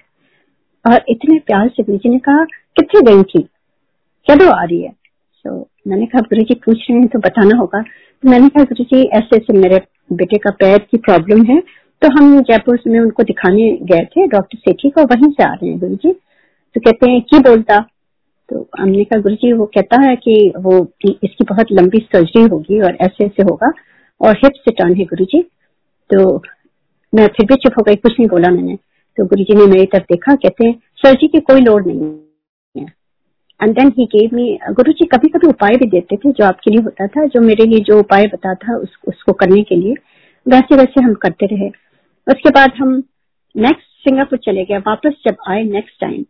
[0.91, 3.49] और इतने प्यार से गुरु जी ने कहा, कितने गई थी
[4.31, 4.93] कदो आ रही है।
[5.45, 7.83] तो मैंने कहा, गुरु जी, पूछ रहे हैं तो बताना होगा।
[8.23, 9.81] तो मैंने कहा, गुरु जी ऐसे ऐसे मेरे
[10.13, 11.63] बेटे का पैर की प्रॉब्लम है।
[12.03, 15.71] तो हम जयपुर में उनको दिखाने गए थे डॉक्टर सेठी को वहीं से आ रहे
[15.71, 16.13] हैं गुरु जी
[16.77, 17.79] तो कहते हैं की बोलता?
[18.49, 22.81] तो हमने कहा गुरु जी वो कहता है कि वो इसकी बहुत लंबी सर्जरी होगी
[22.81, 23.73] और ऐसे ऐसे होगा
[24.21, 25.41] और हिप से टर्न है गुरु जी
[26.11, 26.37] तो
[27.13, 28.77] मैं फिर भी चुप हो गई कुछ नहीं बोला मैंने।
[29.19, 32.11] तो गुरु जी ने मेरी तरफ़ देखा कहते हैं सर्जरी की कोई लोड नहीं
[32.75, 32.87] है।
[33.61, 36.71] And then he gave me Guru ji कभी कभी उपाय भी देते थे जो आपके
[36.71, 39.95] लिए होता था जो मेरे लिए जो उपाय बता था उस, उसको करने के लिए।
[40.47, 41.71] वैसे वैसे हम करते रहे।
[42.29, 43.03] उसके बाद हम
[43.55, 46.23] नेक्स्ट सिंगापुर चले गए वापस जब आए नेक्स्ट टाइम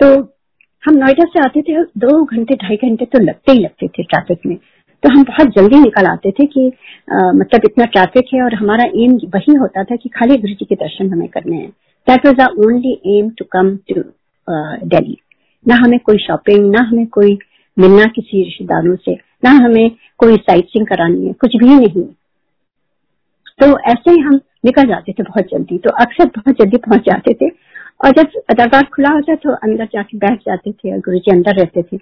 [0.00, 0.06] तो
[0.82, 4.46] हम नोएडा से आते थे दो घंटे ढाई घंटे तो लगते ही लगते थे ट्रैफ़िक
[4.46, 4.56] में।
[5.02, 8.84] तो हम बहुत जल्दी निकल आते थे कि आ, मतलब इतना ट्रैफ़िक है और हमारा
[9.04, 11.68] एम वही होता था कि खाली गुरु जी के दर्शन हमें करने हैं।
[12.06, 14.02] That was our only aim to come to
[14.88, 15.16] daily
[15.66, 17.38] ना हमें कोई शॉपिंग ना हमें कोई
[17.76, 22.04] मिलना किसी रिश्तेदारों से ना हमें कोई साइट सीइंग करानी है कुछ भी नहीं।
[23.62, 27.32] तो ऐसे ही हम निकल जाते थे बहुत जल्दी तो अक्सर बहुत जल्दी पहुँच जाते
[27.34, 27.48] थे।
[28.04, 31.56] और जब दरबार खुला होता तो अंदर जाके बैठ जाते थे और गुरु जी अंदर
[31.56, 31.96] रहते थे।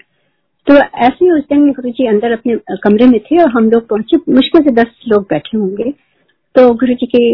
[0.67, 3.89] तो ऐसे ही उस दिन गुरु जी अंदर अपने कमरे में थे और हम लोग
[3.89, 5.91] पहुँचे। मुश्किल से दस लोग बैठे होंगे।
[6.55, 7.25] तो गुरु जी के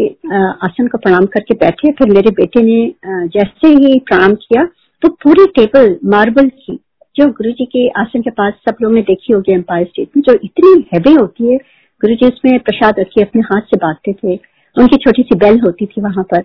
[0.65, 4.65] आसन को प्रणाम करके बैठे। फिर मेरे बेटे ने जैसे ही प्रणाम किया
[5.01, 6.79] तो पूरी टेबल मार्बल की
[7.15, 10.21] जो गुरु जी के आसन के पास सब लोग ने देखी होगी एम्पायर स्टेट में,
[10.21, 11.57] जो इतनी हैवी होती है
[12.01, 14.39] गुरु जी उसमें प्रसाद रखिए अपने हाथ से बांटते थे।
[14.77, 16.41] उनकी छोटी सी बेल होती थी वहाँ पर।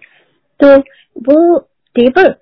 [0.61, 0.79] तो
[1.19, 1.59] वो
[1.95, 2.35] टेबल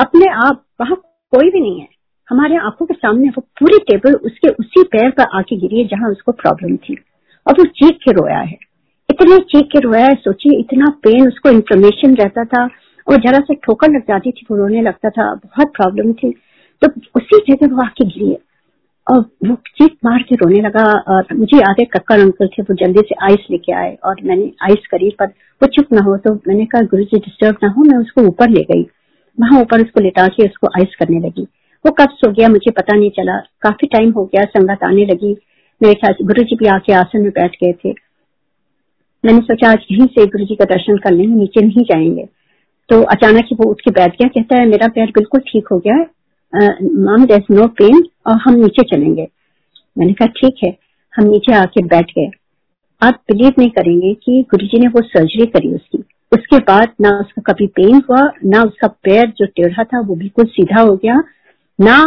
[0.00, 0.96] अपने आप वहाँ
[1.30, 1.88] कोई भी नहीं है।
[2.30, 6.10] हमारे आँखों के सामने वो पूरी टेबल उसके उसी पैर पर आके गिरी है जहाँ
[6.10, 6.96] उसको प्रॉब्लम थी।
[7.48, 8.58] और वो चीख के रोया है।
[9.10, 12.68] इतने चीख के रोया है, सोचिए, इतना पेन उसको इन्फ्लेमेशन रहता था।
[13.08, 16.30] और जरा से ठोकर लग जाती थी वो रोने लगता था, बहुत प्रॉब्लम थी।
[16.84, 18.38] तो उसी जगह वो आके गिरी है।
[19.10, 22.74] और वो चीख मार के रोने लगा और मुझे याद है कक्कर अंकल थे, वो
[22.74, 25.26] जल्दी से आइस लेके आए और मैंने आइस करी, पर
[25.62, 28.48] वो चुप ना हो तो मैंने कहा गुरु जी डिस्टर्ब ना हो, मैं उसको ऊपर
[28.48, 28.82] ले गई।
[29.40, 31.46] वहाँ ऊपर उसको लेटा के उसको आइस करने लगी।
[31.84, 35.36] वो कब सो गया मुझे पता नहीं चला। काफ़ी टाइम हो गया, संगत आने लगी।
[35.82, 37.94] मेरे ख्याल गुरु जी भी आके आसन में बैठ गए थे।
[39.24, 42.28] मैंने सोचा, आज यहीं से गुरु जी का दर्शन कर लेंगे, नीचे नहीं जाएँगे।
[42.88, 45.78] तो अचानक ही वो उठ के बैठ गया, कहता है, मेरा पैर बिल्कुल ठीक हो
[45.78, 46.21] गया है।
[46.54, 49.26] मम देर नो पेन और हम नीचे चलेंगे।
[49.98, 50.76] मैंने कहा, ठीक है।
[51.14, 52.30] हम नीचे आके बैठ गए।
[53.02, 55.98] आप बिलीव नहीं करेंगे कि गुरु जी ने वो सर्जरी करी उसकी।
[56.32, 60.44] उसके बाद ना उसका कभी पेन हुआ, ना उसका पैर जो टेढ़ा था, वो बिल्कुल
[60.46, 61.22] सीधा हो गया,
[61.78, 62.02] ना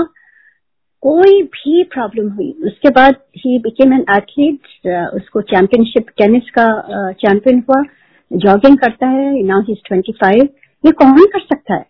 [1.04, 7.64] कोई भी प्रॉब्लम हुई। उसके बाद ही बिकेम एन एथलीट उसको चैंपियनशिप टेनिस का चैंपियन
[7.70, 7.84] हुआ
[8.32, 10.48] जॉगिंग करता है नाउ ही ट्वेंटी फाइव
[10.84, 11.86] ये कौन कर सकता है?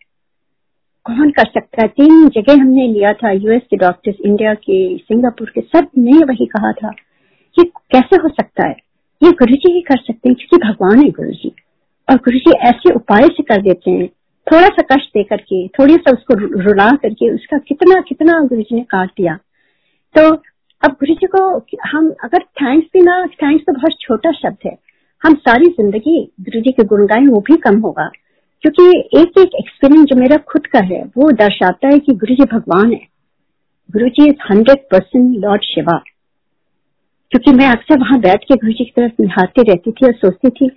[1.05, 1.87] कौन कर सकता है?
[1.87, 6.71] तीन जगह हमने लिया था यूएस के डॉक्टर्स इंडिया के सिंगापुर के, सबने वही कहा
[6.71, 6.89] था।
[7.55, 8.75] कि कैसे हो सकता है?
[9.23, 11.55] ये गुरु जी ही कर सकते हैं, क्योंकि भगवान है गुरु जी
[12.09, 14.07] और गुरु जी ऐसे उपाय से कर देते हैं।
[14.51, 18.75] थोड़ा सा कष्ट दे करके, थोड़ी सा उसको रुला करके उसका कितना कितना गुरु जी
[18.75, 19.35] ने काट दिया।
[20.15, 20.29] तो
[20.83, 24.77] अब गुरु जी को हम अगर थैंक्स भी ना थैंक्स तो बहुत छोटा शब्द है।
[25.23, 28.09] हम सारी ज़िंदगी गुरु जी के गुण वो भी कम होगा।
[28.63, 32.45] क्योंकि एक एक एक्सपीरियंस जो मेरा खुद का है वो दर्शाता है कि गुरु जी
[32.53, 33.07] भगवान है।
[33.89, 35.97] Guru ji is hundred percent lord Shiva
[37.31, 40.49] क्योंकि मैं अक्सर वहाँ बैठ के गुरु जी की तरफ़ निहारती रहती थी और सोचती
[40.49, 40.67] थी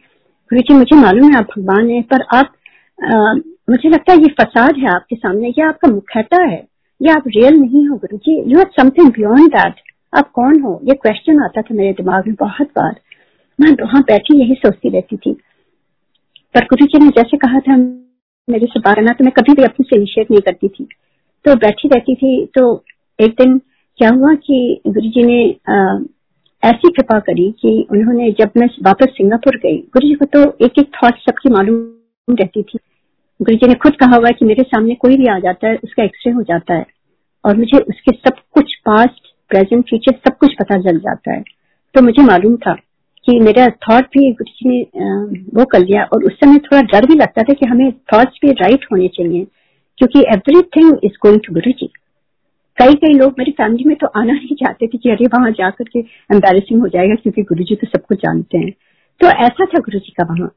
[0.51, 2.53] गुरु जी मुझे मालूम है आप भगवान है पर आप
[2.99, 3.33] आ,
[3.71, 6.67] मुझे लगता है ये फसाद है आपके सामने या आपका मुखैता है
[7.03, 9.75] या आप रियल नहीं हो Guru ji you are something beyond that
[10.17, 10.81] आप कौन हो?
[10.85, 13.01] ये क्वेश्चन आता था मेरे दिमाग में बहुत बार।
[13.61, 15.37] मैं वहाँ बैठी यही सोचती रहती थी।
[16.55, 17.77] पर गुरु जी ने जैसे कहा था
[18.49, 20.85] मेरे से बात करना तो मैं कभी भी अपने से इनिशिएट नहीं करती थी।
[21.45, 22.63] तो बैठी रहती थी तो
[23.19, 23.59] एक दिन
[23.99, 25.99] क्या हुआ कि गुरु जी ने आ,
[26.63, 30.79] ऐसी कृपा करी कि उन्होंने जब मैं वापस सिंगापुर गई गुरु जी को तो एक
[30.79, 32.79] एक थॉट सबकी मालूम रहती थी।
[33.41, 36.05] गुरु जी ने खुद कहा हुआ कि मेरे सामने कोई भी आ जाता है उसका
[36.05, 36.87] एक्सरे हो जाता है
[37.45, 41.43] और मुझे उसके सब कुछ पास्ट प्रेजेंट फ्यूचर सब कुछ पता चल जाता है।
[41.95, 42.77] तो मुझे मालूम था
[43.29, 44.81] कि मेरा थॉट भी गुरु ने
[45.55, 48.53] वो कर लिया और उस समय थोड़ा डर भी लगता था कि हमें थॉट्स भी
[48.61, 49.47] राइट होने चाहिए,
[49.99, 51.91] क्योंकि everything is going to Guru ji
[52.79, 55.85] कई कई लोग मेरी फैमिली में तो आना नहीं चाहते थे कि अरे वहाँ जाकर
[55.85, 58.71] के एम्बेसिंग हो जाएगा, क्योंकि गुरु जी तो सबको जानते हैं।
[59.21, 60.49] तो ऐसा था गुरु जी का वहाँ।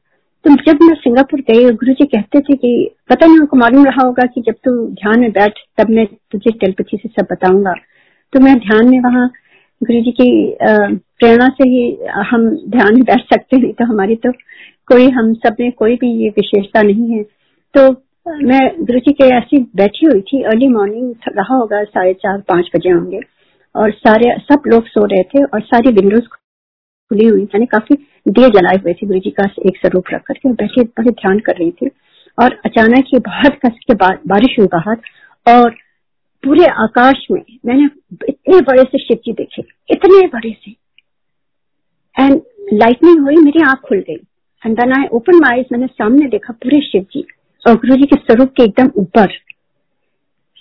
[0.44, 2.70] तो जब मैं सिंगापुर गई गुरु जी कहते थे कि
[3.10, 6.50] पता नहीं उनको मालूम रहा होगा कि जब तू ध्यान में बैठ, तब मैं तुझे
[6.52, 7.74] टेलपथी से सब बताऊँगा।
[8.32, 9.28] तो मैं ध्यान में वहाँ
[9.82, 11.82] गुरु जी की प्रेरणा से ही
[12.28, 14.32] हम ध्यान में बैठ सकते हैं। तो हमारी तो
[14.88, 17.22] कोई, हम सब में कोई भी ये विशेषता नहीं है।
[17.74, 17.90] तो
[18.46, 22.70] मैं गुरु जी के ऐसी बैठी हुई थी अर्ली मॉर्निंग रहा होगा साढ़े चार, पाँच
[22.76, 23.20] बजे होंगे।
[23.74, 27.96] और सारे, सब लोग सो रहे थे और सारी विंडोज़ खुली हुई। मैंने काफ़ी
[28.28, 31.56] दिए जलाए हुए थे, गुरु जी का एक स्वरूप रख करके बैठे, बड़े ध्यान कर
[31.56, 31.90] रही थी।
[32.38, 35.74] और अचानक ही बहुत कस के बारिश हुई बाहर और
[36.44, 37.84] पूरे आकाश में मैंने
[38.28, 40.70] इतने बड़े से शिव जी देखे, इतने बड़े से।
[42.16, 42.40] एंड
[42.74, 44.20] लाइटनिंग हुई, मेरी आँख खुल गई।
[44.62, 47.24] एंड देन ओपन माई मैंने सामने देखा पूरे शिव जी
[47.64, 49.32] और गुरु जी के स्वरूप के एकदम ऊपर।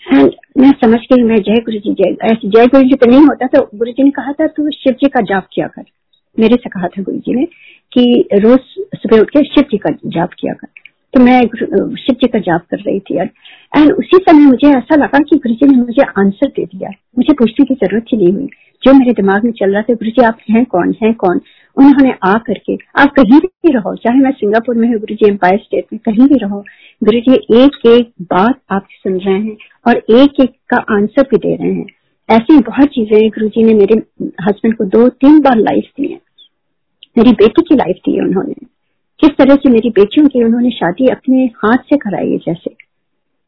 [0.03, 3.47] एंड मैं समझ गई, मैं जय गुरु जी, जय जय गुरु जी तो नहीं होता
[3.47, 5.83] तो गुरु जी ने कहा था, तू शिव जी का जाप किया कर।
[6.37, 7.45] मेरे से कहा था गुरु जी ने
[7.91, 8.59] कि रोज
[8.95, 10.67] सुबह उठ के शिव जी का जाप किया कर।
[11.13, 15.19] तो मैं शिव जी का जाप कर रही थी एंड उसी समय मुझे ऐसा लगा
[15.19, 18.47] कि गुरु जी ने मुझे आंसर दे दिया। मुझे पूछने की ज़रूरत ही नहीं हुई।
[18.83, 21.41] जो मेरे दिमाग में चल रहा था, गुरु जी आप हैं कौन हैं कौन?
[21.77, 25.57] उन्होंने आ करके, आप कहीं भी रहो, चाहे मैं सिंगापुर में हूँ, गुरु जी एम्पायर
[25.57, 26.63] स्टेट में कहीं भी रहो,
[27.01, 29.55] गुरु जी एक एक बात आप सुन रहे हैं
[29.87, 31.85] और एक एक का आंसर भी दे रहे हैं।
[32.29, 33.95] ऐसी बहुत चीज़ें गुरु जी ने मेरे
[34.43, 36.19] हस्बैंड को दो तीन बार लाइफ दी है।
[37.17, 38.53] मेरी बेटी की लाइफ दी है उन्होंने।
[39.21, 42.75] किस तरह से मेरी बेटियों की उन्होंने शादी अपने हाथ से कराई है जैसे?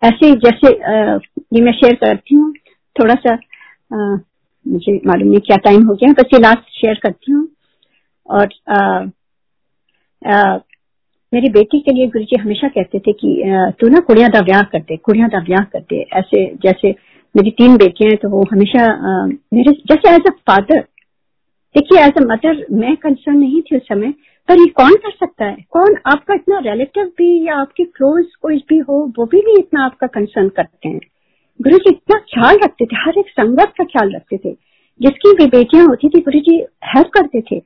[0.02, 0.72] ऐसे जैसे
[1.56, 2.52] ये मैं शेयर करती हूँ
[2.96, 4.16] थोड़ा सा आ,
[4.66, 7.48] मुझे मालूम नहीं क्या टाइम हो गया बस ये लास्ट शेयर करती हूँ।
[8.30, 8.78] और आ,
[10.22, 10.58] आ,
[11.34, 13.30] मेरी बेटी के लिए गुरु जी हमेशा कहते थे कि
[13.80, 16.92] तू ना कुड़िया का ब्याह कर दे कुड़िया का ब्याह कर दे। ऐसे जैसे
[17.36, 18.86] मेरी तीन बेटियाँ हैं तो वो हमेशा
[19.26, 20.80] मेरे जैसे एज अ फादर
[21.76, 24.14] देखिए एज अ मदर मैं कंसर्न नहीं थी उस समय
[24.50, 25.56] पर ये कौन कर सकता है?
[25.72, 29.86] कौन आपका इतना रिलेटिव भी या आपके क्लोज कोई भी हो, वो भी नहीं इतना
[29.86, 31.00] आपका कंसर्न करते हैं।
[31.60, 34.54] गुरु जी, इतना ख्याल रखते थे, हर एक संगत का ख्याल रखते थे,
[35.02, 36.56] जिसकी भी बेटियाँ होती थी, गुरु जी
[36.96, 37.62] हेल्प करते थे।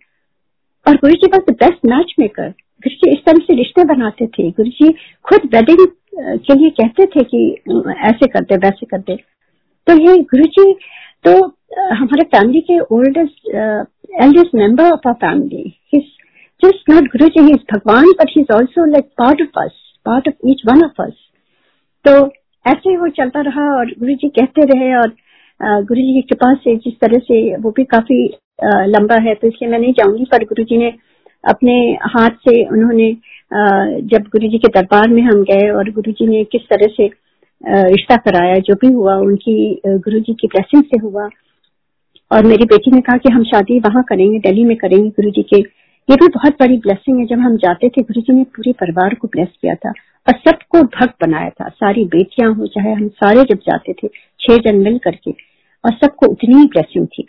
[0.85, 2.49] और गुरु जी बस बेस्ट मैच मेकर
[2.83, 4.91] गुरु जी इस तरह से रिश्ते बनाते थे। गुरु जी
[5.25, 5.87] खुद वेडिंग
[6.17, 7.39] के लिए कहते थे कि
[8.09, 9.15] ऐसे करते वैसे करते
[9.87, 10.73] तो ये गुरु जी
[11.25, 11.33] तो
[11.95, 13.55] हमारे फैमिली के oldest
[14.21, 15.63] eldest member of our family
[16.61, 19.73] just not Guruji, he is Bhagwan, but he is also like part of us,
[20.05, 21.13] part of each one of us.
[22.05, 22.11] तो
[22.65, 25.15] ऐसे ही वो चलता रहा और गुरु जी कहते रहे और
[25.59, 28.19] गुरु जी की कृपा से जिस तरह से वो भी काफ़ी
[28.87, 30.93] लंबा है तो इसलिए मैं नहीं जाऊँगी पर गुरु जी ने
[31.43, 31.73] अपने
[32.13, 33.11] हाथ से उन्होंने
[34.13, 37.09] जब गुरु जी के दरबार में हम गए और गुरु जी ने किस तरह से
[37.91, 41.29] रिश्ता कराया जो भी हुआ उनकी गुरु जी की ब्लेसिंग से हुआ
[42.31, 45.43] और मेरी बेटी ने कहा कि हम शादी वहाँ करेंगे दिल्ली में करेंगे गुरु जी
[45.53, 45.61] के
[46.07, 49.13] ये भी बहुत बड़ी ब्लेसिंग है। जब हम जाते थे गुरु जी ने पूरे परिवार
[49.13, 49.89] को ब्लेस किया था
[50.27, 54.07] और सबको भक्त बनाया था। सारी बेटियाँ हो चाहे हम सारे जब जाते थे
[54.39, 55.31] छह जन मिल करके
[55.83, 57.25] और सबको उतनी ही ब्लेसिंग थी।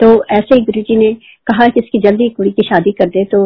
[0.00, 1.12] तो ऐसे ही गुरु जी ने
[1.46, 3.40] कहा कि इसकी जल्दी कुड़ी की शादी कर दे। तो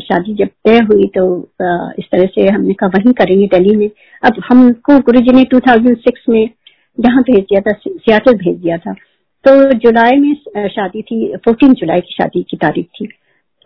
[0.00, 1.24] शादी जब तय हुई तो
[1.62, 3.88] आ, इस तरह से हमने कहा वहीं करेंगे दिल्ली में।
[4.22, 8.92] अब हमको गुरु जी ने 2006 में यहाँ भेज दिया था सियाटल भेज दिया था।
[9.44, 13.08] तो जुलाई में शादी थी 14 जुलाई की शादी की तारीख थी।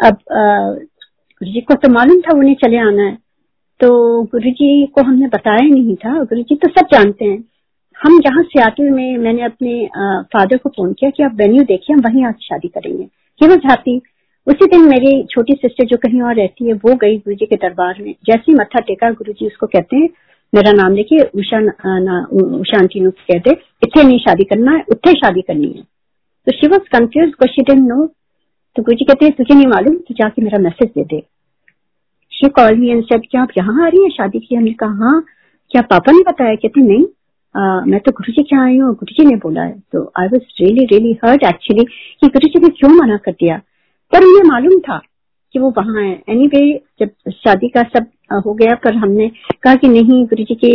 [0.05, 3.17] अब गुरु जी को तो मालूम था उन्हें चले आना है।
[3.81, 7.45] तो गुरु जी को हमने बताया नहीं था। गुरु जी तो सब जानते हैं।
[7.97, 9.87] हम जहाँ सियाटल में, मैंने अपने
[10.35, 13.05] फादर को फ़ोन किया कि आप वेन्यू देखिए, हम वहीं आज शादी करेंगे।
[13.41, 14.01] वो जाती
[14.47, 17.57] उसी दिन मेरी छोटी सिस्टर जो कहीं और रहती है, वो गई गुरु जी के
[17.57, 20.09] दरबार में। जैसे ही मत्था टेका गुरु जी उसको कहते हैं,
[20.53, 21.59] मेरा नाम लेके उषा
[22.59, 23.51] उषा आंटी कहते
[23.83, 28.07] इतने नहीं शादी करना है उत्थे शादी करनी है। तो she was confuse question no
[28.77, 31.23] तो गुरु जी कहते हैं तुझे नहीं मालूम तो जाके मेरा मैसेज दे दे।
[32.33, 35.25] शी कॉल मी एंड क्या आप यहाँ आ रही हैं शादी की हमने कहा हाँ
[35.71, 36.55] क्या पापा ने बताया?
[36.55, 37.05] कहते नहीं
[37.55, 40.27] आ, मैं तो गुरु जी क्या आई हूँ गुरु जी ने बोला है। तो I
[40.27, 43.57] was really really hurt actually कि गुरु जी ने क्यों मना कर दिया?
[44.13, 45.01] पर उन्हें मालूम था
[45.55, 48.07] कि वो वहाँ है। एनी anyway, जब शादी का सब
[48.47, 49.31] हो गया पर हमने
[49.63, 50.75] कहा कि नहीं गुरु जी की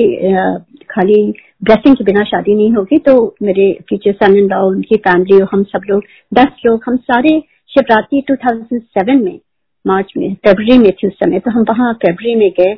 [0.91, 1.21] खाली
[1.63, 5.47] ब्लेसिंग के बिना शादी नहीं होगी तो मेरे फ्यूचर सन इन लॉ उनकी फैमिली और
[5.53, 7.39] हम सब लोग दस लोग हम सारे
[7.71, 9.39] शिवरात्रि 2007 में,
[9.85, 12.73] मार्च में फेबररी में थी उस समय तो हम वहाँ फेबररी में गए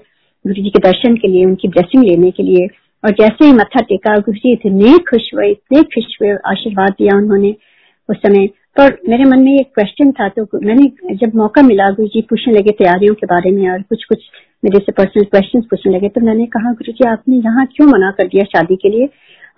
[0.46, 2.68] गुरु जी के दर्शन के लिए, उनकी ब्लेसिंग लेने के लिए,
[3.04, 7.18] और जैसे ही मत्था टेका गुरु जी इतने खुश हुए, इतने खुश हुए, आशीर्वाद दिया
[7.18, 7.56] उन्होंने
[8.10, 12.08] उस समय। पर मेरे मन में एक क्वेश्चन था तो मैंने, जब मौका मिला गुरु
[12.08, 14.30] जी पूछने लगे तैयारियों के बारे में, और कुछ कुछ
[14.64, 18.12] मेरे से पर्सनल क्वेश्चन पूछने लगे तो मैंने कहा गुरु जी आपने यहाँ क्यों मना
[18.12, 19.10] कर दिया शादी के लिए?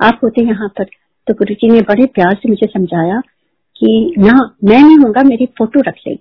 [0.02, 0.84] आप होते यहाँ पर।
[1.28, 3.22] तो गुरु जी ने बड़े प्यार से मुझे समझाया
[3.84, 6.20] कि ना मैं नहीं होगा मेरी फ़ोटो रख ले।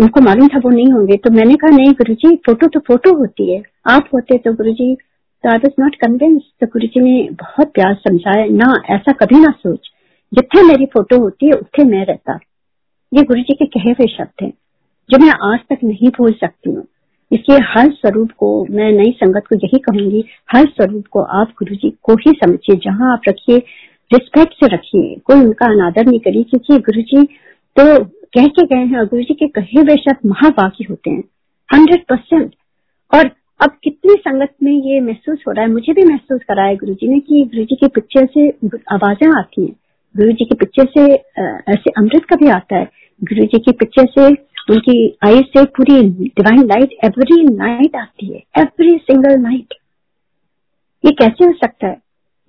[0.00, 3.14] उनको मालूम था वो नहीं होंगे। तो मैंने कहा, नहीं गुरु जी फ़ोटो तो फ़ोटो
[3.18, 4.96] होती है। आप होते तो गुरु जी
[5.44, 9.40] तो आई वॉज़ नॉट कन्विंस तो गुरु जी ने बहुत प्यार समझाया, ना, ऐसा कभी
[9.40, 9.88] ना सोच।
[10.34, 12.38] जितने मेरी फ़ोटो होती है, उतने मैं रहता।
[13.14, 14.52] ये गुरु जी के कहे हुए शब्द हैं।
[15.10, 16.86] जो मैं आज तक नहीं भूल सकती हूँ।
[17.32, 21.74] इसलिए हर स्वरूप को मैं नई संगत को यही कहूँगी, हर स्वरूप को आप गुरु
[21.74, 23.62] जी को ही समझिए। जहाँ आप रखिए
[24.10, 27.24] रिस्पेक्ट से रखिए। कोई उनका अनादर नहीं करिए, क्योंकि गुरु जी
[27.76, 28.04] तो
[28.36, 31.22] कह के गए हैं और गुरु जी के कहे हुए शब्द महावाकी होते हैं।
[31.68, 32.54] Hundred percent.
[33.12, 36.76] और अब कितनी संगत में ये महसूस हो रहा है, मुझे भी महसूस करा है
[36.76, 38.48] गुरु जी ने कि गुरु जी के पिक्चर से
[38.92, 39.74] आवाज़ें आती हैं।
[40.14, 41.04] गुरु जी के पिक्चर से
[41.72, 42.84] ऐसे अमृत का भी आता है।
[43.22, 44.26] गुरु जी की पिक्चर से
[44.70, 49.74] उनकी आई से पूरी डिवाइन लाइट एवरी नाइट आती है। एवरी सिंगल नाइट
[51.04, 51.96] ये कैसे हो सकता है?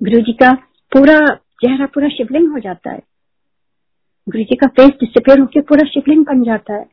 [0.02, 0.52] गुरु जी का
[0.92, 1.20] पूरा
[1.62, 3.02] चेहरा पूरा शिवलिंग हो जाता है।
[4.28, 6.86] गुरु जी का फेस डिसअपियर होकर पूरा शिवलिंग बन जाता है।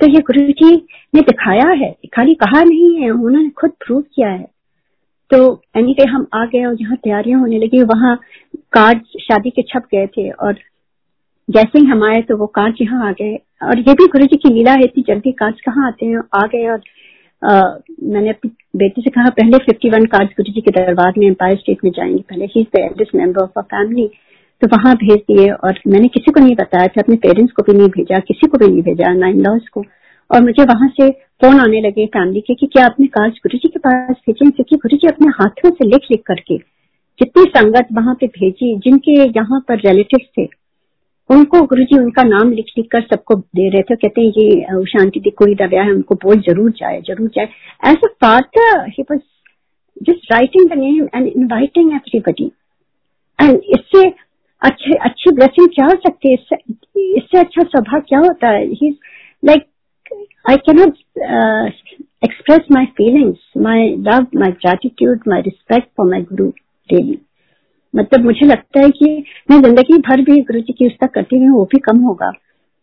[0.00, 0.74] तो ये गुरु जी
[1.14, 4.46] ने दिखाया है, खाली कहा नहीं है, उन्होंने खुद प्रूव किया है।
[5.30, 8.16] तो एनी हम आ गए और यहाँ तैयारियाँ होने लगी। वहाँ
[8.72, 10.58] कार्ड शादी के छप गए थे और
[11.48, 14.36] जैसे ही हम आए तो वो कार्ड यहाँ आ गए। और ये भी गुरु जी
[14.36, 16.18] की लीला है, इतनी जल्दी कार्ड कहाँ आते हैं?
[16.34, 16.80] आ गए और
[17.46, 21.84] मैंने अपनी बेटी से कहा, पहले 51 कार्ड गुरु जी के दरबार में एम्पायर स्टेट
[21.84, 24.08] में जाएँगे। पहले he is member of a family
[24.62, 27.78] तो वहाँ भेज दिए और मैंने किसी को नहीं बताया था, अपने पेरेंट्स को भी
[27.78, 29.84] नहीं भेजा, किसी को भी नहीं भेजा, ना इन लॉज को।
[30.30, 31.10] और मुझे वहाँ से
[31.42, 34.76] फ़ोन आने लगे फैमिली के कि क्या आपने कार्ड गुरु जी के पास भेजे क्योंकि
[34.76, 36.56] गुरु जी अपने हाथों से लिख लिख करके
[37.18, 40.44] जितनी संगत वहाँ पे भेजी, जिनके यहाँ पर रिलेटिव थे
[41.30, 44.84] उनको गुरु जी उनका नाम लिख लिख कर सबको दे रहे थे, कहते हैं, ये
[44.86, 47.48] शांति दी, कोई दबिया है उनको बोल, ज़रूर जाए ज़रूर जाए।
[47.90, 49.20] As a father he was
[50.06, 52.50] just writing the name and inviting everybody
[53.38, 54.08] and इससे
[54.62, 56.34] अच्छे, अच्छी ब्लेसिंग क्या हो सकती है?
[56.34, 56.56] इससे
[57.18, 58.64] इससे अच्छा स्वभाव क्या होता है?
[58.64, 58.90] He
[59.42, 59.66] like
[60.50, 60.96] I cannot
[62.24, 66.48] express my feelings my love my gratitude my respect for my Guru
[66.90, 67.18] daily
[67.94, 71.58] मतलब मुझे लगता है कि मैं ज़िंदगी भर भी गुरु जी की पुस्तक करती हूँ,
[71.58, 72.30] वो भी कम होगा।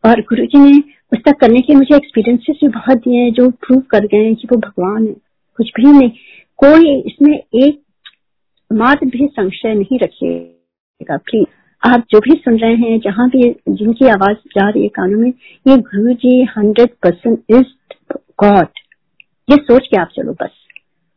[0.03, 0.79] और गुरु जी ने
[1.11, 4.47] पुस्तक करने के मुझे एक्सपीरियंसेस भी बहुत दिए हैं, जो प्रूव कर गए हैं कि
[4.51, 5.13] वो भगवान है।
[5.57, 6.09] कुछ भी नहीं।
[6.57, 7.81] कोई इसमें एक
[8.73, 11.45] मात्र भी संशय नहीं रखिएगा प्लीज़
[11.83, 15.33] आप जो भी सुन रहे हैं, जहाँ भी जिनकी आवाज़ जा रही है कानों में,
[15.67, 17.65] ये Guru ji hundred percent is
[18.43, 18.67] God
[19.49, 20.51] ये सोच के आप चलो बस।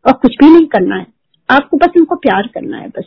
[0.06, 1.06] और कुछ भी नहीं करना है।
[1.50, 3.04] आपको बस उनको प्यार करना है बस।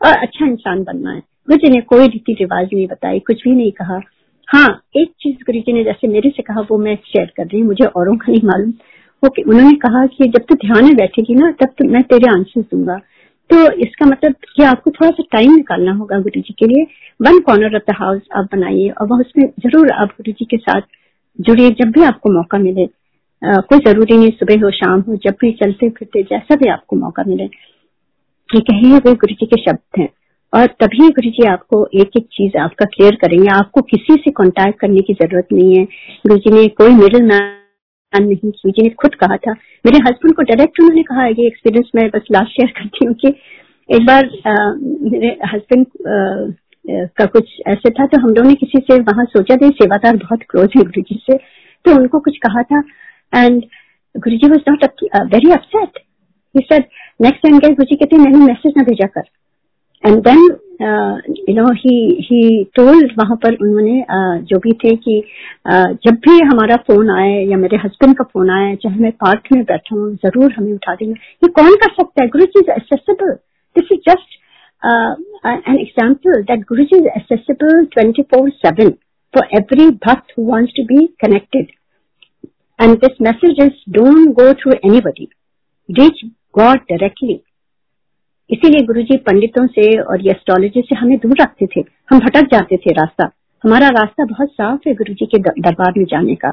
[0.00, 3.50] और अच्छा इंसान बनना है। गुरु जी ने कोई रीति रिवाज नहीं बताई, कुछ भी
[3.52, 4.00] नहीं कहा।
[4.48, 7.60] हाँ एक चीज़ गुरु जी ने जैसे मेरे से कहा, वो मैं शेयर कर रही
[7.60, 8.72] हूँ, मुझे औरों का नहीं मालूम।
[9.22, 12.60] ओके उन्होंने कहा कि जब तू ध्यान में बैठेगी ना, तब तो मैं तेरे आंसर
[12.62, 12.96] दूँगा।
[13.50, 16.84] तो इसका मतलब कि आपको थोड़ा सा टाइम निकालना होगा गुरु जी के लिए।
[17.20, 20.56] One corner of the house आप बनाइए और वह उसमें ज़रूर आप गुरु जी के
[20.58, 20.80] साथ
[21.38, 22.86] जुड़िए, जब भी आपको मौका मिले।
[23.42, 27.24] कोई ज़रूरी नहीं, सुबह हो, शाम हो, जब भी चलते फिरते जैसा भी आपको मौका
[27.26, 27.46] मिले।
[28.54, 30.08] ये कहे हुए गुरु जी के शब्द हैं।
[30.52, 34.78] और तभी गुरु जी आपको एक एक चीज़ आपका क्लियर करेंगे। आपको किसी से कांटेक्ट
[34.80, 35.84] करने की ज़रूरत नहीं है।
[36.26, 39.52] गुरु जी ने कोई मिडिल मैन नहीं की जी ने खुद कहा था।
[39.86, 43.28] मेरे हस्बैंड को डायरेक्ट उन्होंने कहा ये एक्सपीरियंस मैं बस लास्ट शेयर करती हूँ कि
[43.88, 44.54] एक बार आ,
[45.10, 45.86] मेरे हस्बैंड
[47.18, 50.42] का कुछ ऐसे था तो हम लोगों ने किसी से वहाँ सोचा था। सेवादार बहुत
[50.50, 51.36] क्लोज है गुरु जी से।
[51.84, 52.82] तो उनको कुछ कहा था।
[53.44, 53.62] And
[54.14, 54.84] Guru ji was not
[55.34, 56.04] very upset
[57.20, 59.22] next time गए गुरु जी कहते मैंने मैसेज ना भेजा कर
[60.04, 60.44] and then
[61.48, 61.94] you know he
[62.28, 62.42] he
[62.76, 65.18] told वहाँ पर उन्होंने uh, जो भी थे कि
[65.70, 69.52] uh, जब भी हमारा फ़ोन आए या मेरे हस्बैंड का फ़ोन आए चाहे मैं पार्क
[69.52, 72.70] में बैठा हूँ ज़रूर हमें उठा देंगे ये कौन कर सकता है Guru ji is
[72.70, 73.34] accessible
[73.76, 74.38] this is just
[75.46, 78.94] an example that Guru ji is accessible twenty four seven
[79.34, 81.70] for every bhakt who wants to be connected.
[82.78, 85.30] And this message is don't go through anybody.
[85.88, 87.40] Reach God directly
[88.50, 92.48] इसीलिए गुरु जी पंडितों से और ये astrology से हमें दूर रखते थे। हम भटक
[92.52, 93.30] जाते थे रास्ता।
[93.64, 96.50] हमारा रास्ता बहुत साफ़ है गुरु जी के दरबार में जाने का।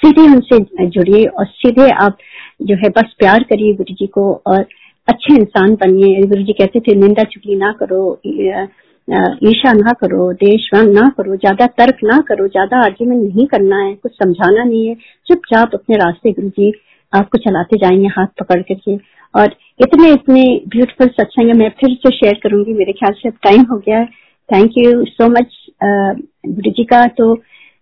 [0.00, 2.16] सीधे उनसे जुड़िए और सीधे आप
[2.62, 4.66] जो है बस प्यार करिए गुरु जी को और
[5.08, 10.90] अच्छे इंसान बनिए। गुरु जी कहते थे, निंदा चुगली ना करो ईर्षा ना करो देशवान
[10.92, 14.94] ना करो, ज़्यादा तर्क ना करो, ज़्यादा आर्ग्यूमेंट नहीं करना है, कुछ समझाना नहीं है।
[15.26, 16.70] चुपचाप अपने रास्ते गुरु जी
[17.12, 18.96] आपको चलाते जाएँगे, हाथ पकड़ करके
[19.34, 23.62] और इतने इतने ब्यूटीफुल सत्संग मैं फिर से शेयर करूँगी। मेरे ख्याल से अब टाइम
[23.70, 24.06] हो गया है।
[24.48, 27.32] थैंक यू सो मच गुरु जी का। तो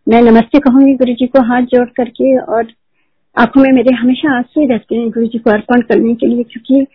[0.06, 2.72] मैं नमस्ते कहूँगी गुरु जी को, हाथ जोड़ करके। और
[3.36, 6.86] आँखों में मेरे हमेशा आँसू रहते हैं गुरु जी को अर्पण करने के लिए, क्योंकि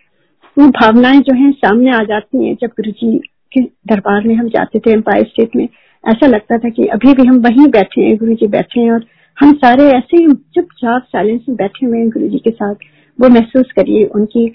[0.56, 3.16] वो भावनाएँ जो हैं सामने आ जाती हैं जब गुरु जी
[3.52, 5.64] के दरबार में हम जाते थे एम्पायर स्टेट में।
[6.04, 9.04] ऐसा लगता था कि अभी भी हम वहीं बैठे हैं, गुरु जी बैठे हैं। और
[9.38, 10.18] हम सारे ऐसे
[10.54, 12.74] चुपचाप साइलेंस में बैठे हुए हैं गुरु जी के साथ।
[13.18, 14.46] वो महसूस करिए उनकी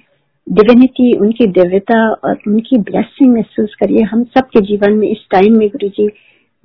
[0.47, 5.67] डिविनिटी उनकी दिव्यता और उनकी ब्लेसिंग महसूस करिए। हम सबके जीवन में इस टाइम में
[5.69, 6.07] गुरु जी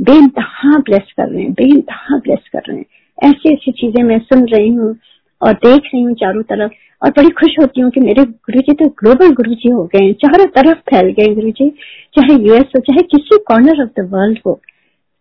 [0.01, 2.85] बेनतहा ब्लेस कर रहे हैं बेनतहा ब्लेस कर रहे हैं।
[3.19, 4.95] ऐसी ऐसी चीज़ें मैं सुन रही हूँ
[5.43, 8.73] और देख रही हूँ चारों तरफ़ और बड़ी खुश होती हूँ कि मेरे गुरु जी
[8.75, 11.71] तो ग्लोबल गुरु जी हो गए चारों तरफ़ फैल गए गुरु जी।
[12.17, 14.61] चाहे यूएस हो, चाहे किसी कॉर्नर ऑफ़ द वर्ल्ड हो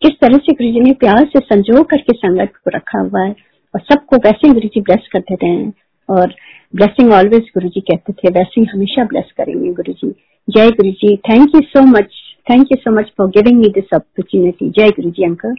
[0.02, 3.32] किस तरह से गुरु जी ने प्यार से संजो करके संगत को रखा हुआ है
[3.74, 5.74] और सबको वैसे गुरु जी ब्लेस कर देते हैं
[6.10, 6.34] और
[6.74, 10.12] ब्लेसिंग ऑलवेज गुरु जी कहते थे। वैसे हमेशा ब्लेस करेंगे गुरु जी
[10.48, 12.16] जय Guru ji thank you so much
[12.50, 15.56] thank you so much for giving me this opportunity जय गुरु जी अंकल।